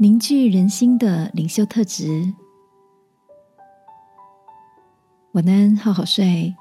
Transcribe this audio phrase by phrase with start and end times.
[0.00, 2.32] 凝聚人心的领袖特质。
[5.32, 6.54] 晚安，好好睡，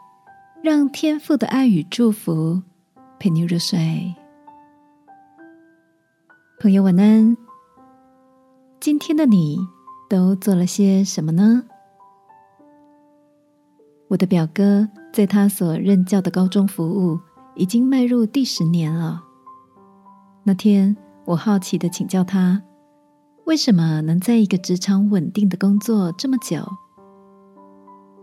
[0.64, 2.64] 让天赋的爱与祝福
[3.20, 4.16] 陪你入睡。
[6.60, 7.38] 朋友，晚安。
[8.80, 9.60] 今天的你
[10.10, 11.64] 都做了些什么呢？
[14.08, 17.20] 我的表哥在他所任教的高中服务
[17.54, 19.24] 已经迈入第十年了。
[20.42, 22.64] 那天，我好奇的请教他，
[23.48, 26.68] 为什么能在一个职场稳定的工作这么久？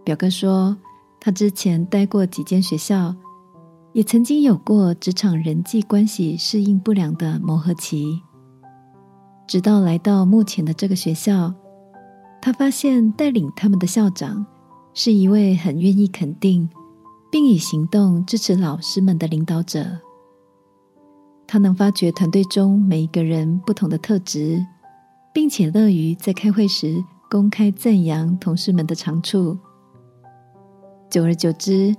[0.04, 0.76] 表哥说，
[1.18, 3.16] 他之前待过几间学校，
[3.94, 8.20] 也曾经有过职场人际关系适应不良的磨合期，
[9.46, 11.54] 直到来到目前的这个学校，
[12.42, 14.44] 他发现带领他们的校长
[14.92, 16.68] 是一位很愿意肯定，
[17.32, 19.86] 并以行动支持老师们的领导者。
[21.46, 24.62] 他能发掘团队中每一个人不同的特质，
[25.34, 29.58] 并且乐于在开会时公开赞扬同事们的长处。
[31.10, 31.94] 久而久之，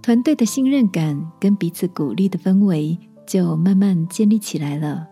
[0.00, 5.08] 团队的信任感跟彼此鼓励的氛围就慢慢建立起来了。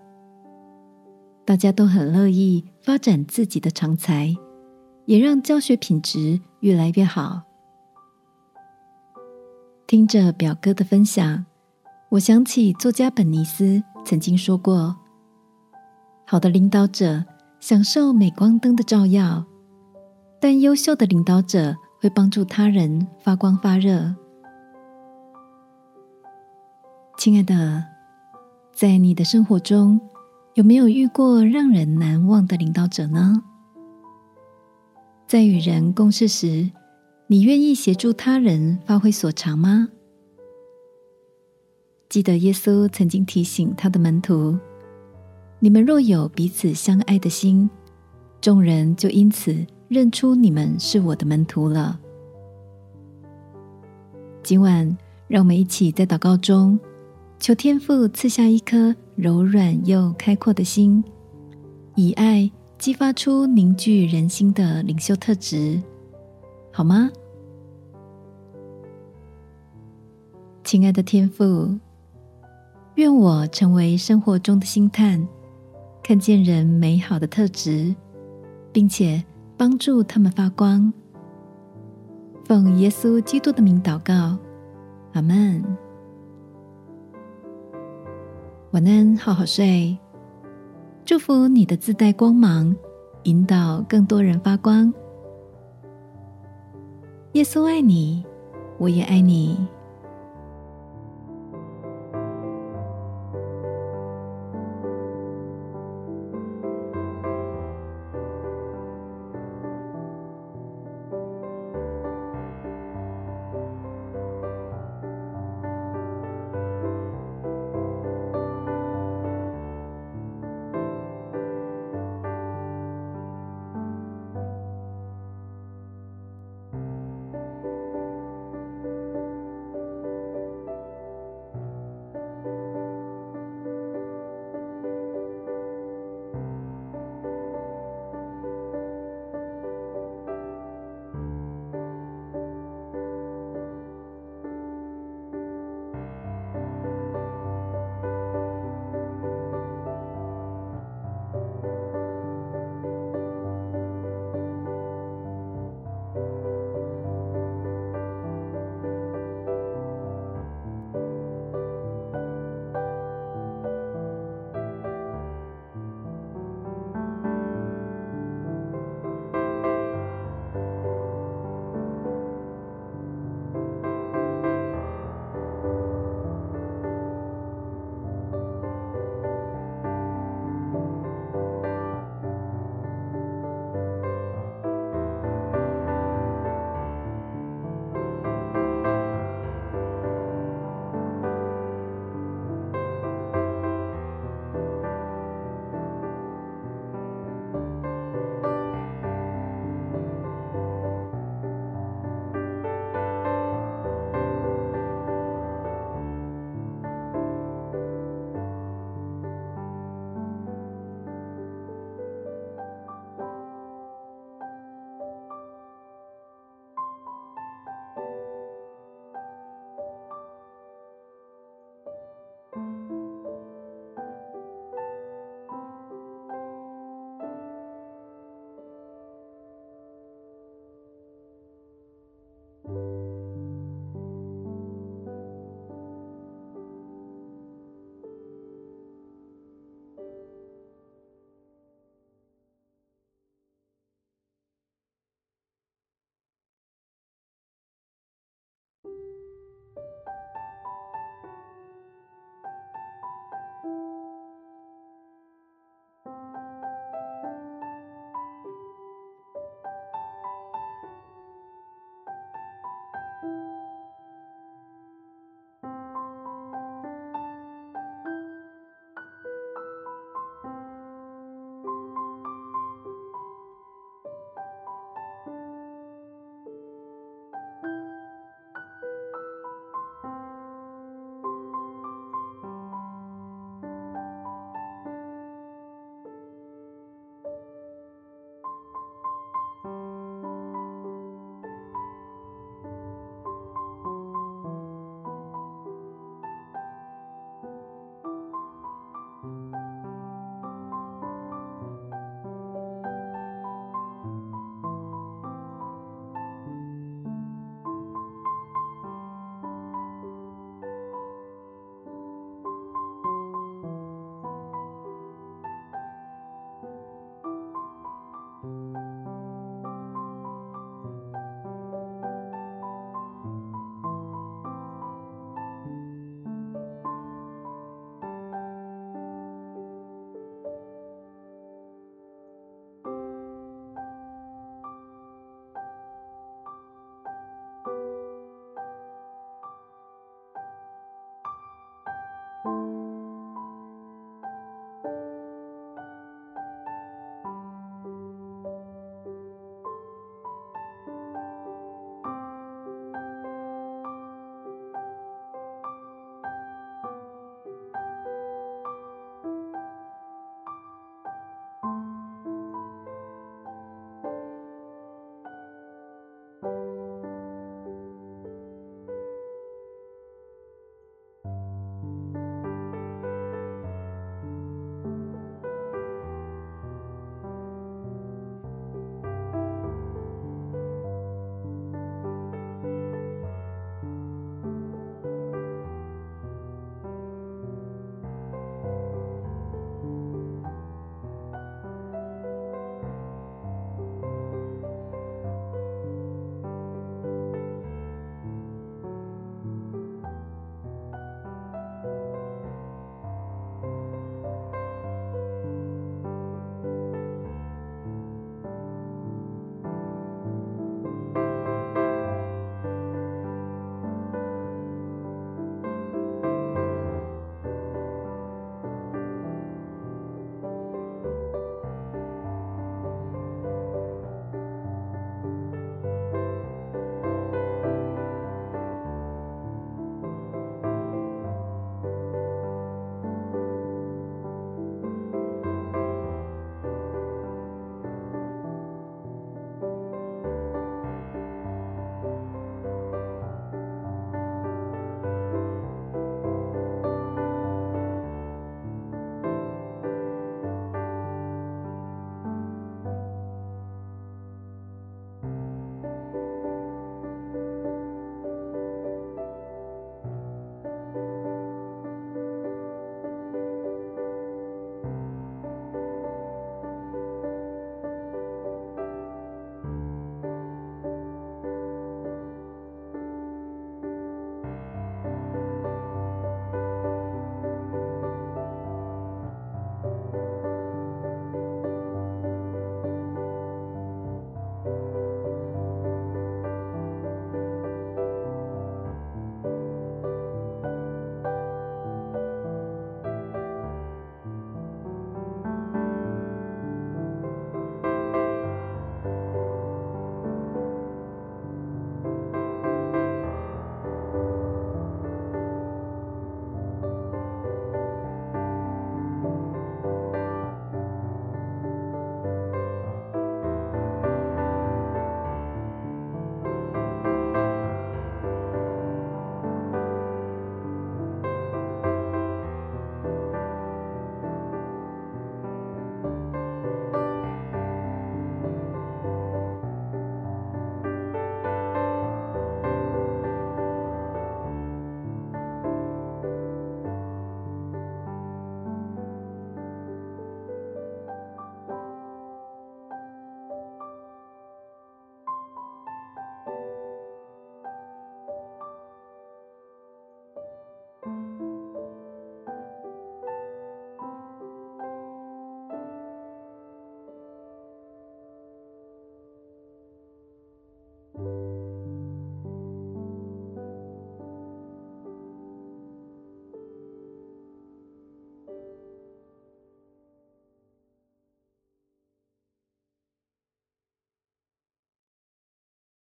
[1.44, 4.34] 大家都很乐意发展自己的长才，
[5.04, 7.42] 也让教学品质越来越好。
[9.86, 11.44] 听着表哥的分享。
[12.10, 14.96] 我想起作家本尼斯曾经说过
[16.24, 17.24] ：“好的领导者
[17.66, 19.42] 享受镁光灯的照耀，
[20.38, 24.14] 但优秀的领导者会帮助他人发光发热。”
[27.16, 27.82] 亲爱的，
[28.74, 29.98] 在你的生活中
[30.52, 33.42] 有没有遇过让人难忘的领导者呢？
[35.26, 36.70] 在与人共事时，
[37.28, 39.88] 你愿意协助他人发挥所长吗？
[42.10, 44.58] 记得耶稣曾经提醒他的门徒
[45.64, 47.70] ：“你们若有彼此相爱的心，
[48.38, 51.98] 众人就因此认出你们是我的门徒了。”
[54.44, 54.94] 今晚，
[55.26, 56.78] 让我们一起在祷告中，
[57.38, 61.02] 求天父赐下一颗柔软又开阔的心，
[61.94, 65.82] 以爱激发出凝聚人心的领袖特质，
[66.72, 67.10] 好吗？
[70.62, 71.74] 亲爱的天父。
[72.96, 75.26] 愿我成为生活中的星探，
[76.06, 77.94] 看见人美好的特质，
[78.70, 79.24] 并且
[79.56, 80.92] 帮助他们发光。
[82.44, 84.36] 奉耶稣基督的名祷告，
[85.14, 85.64] 阿门。
[88.72, 89.96] 晚安，好好睡。
[91.06, 92.76] 祝福你的自带光芒，
[93.22, 94.92] 引导更多人发光。
[97.32, 98.22] 耶稣爱你，
[98.76, 99.66] 我也爱你。